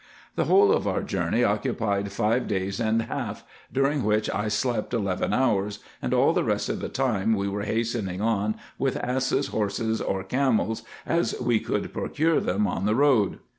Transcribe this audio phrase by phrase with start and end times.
[0.35, 5.31] The whole of our journey occupied five days and half, during which I slept eleven
[5.31, 10.01] hours, and all the rest of the time we were hastening on with asses, horses,
[10.01, 13.37] or camels, as we could procure them on the road.